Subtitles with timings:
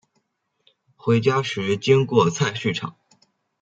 [0.95, 2.95] 回家时经过菜市场